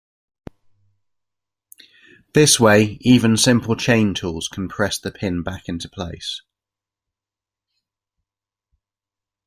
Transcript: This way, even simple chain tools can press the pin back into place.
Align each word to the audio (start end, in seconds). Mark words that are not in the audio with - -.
This 2.33 2.59
way, 2.59 2.97
even 3.01 3.37
simple 3.37 3.75
chain 3.75 4.15
tools 4.15 4.47
can 4.47 4.67
press 4.67 4.97
the 4.97 5.11
pin 5.11 5.43
back 5.43 5.69
into 5.69 5.87
place. 5.87 6.41